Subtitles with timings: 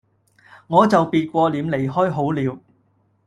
[0.65, 2.59] 我就別過臉離開好了